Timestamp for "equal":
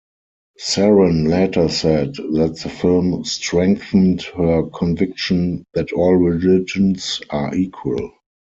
7.53-8.11